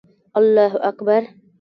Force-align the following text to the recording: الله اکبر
الله 0.41 0.73
اکبر 0.89 1.23